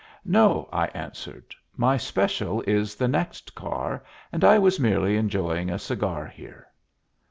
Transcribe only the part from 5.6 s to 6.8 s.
a cigar here."